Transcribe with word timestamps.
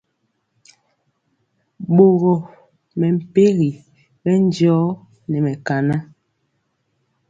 Boro 1.95 2.33
mɛmpegi 2.99 3.69
bɛndiɔ 4.23 4.75
nɛ 5.29 5.37
mɛkanan. 5.45 6.01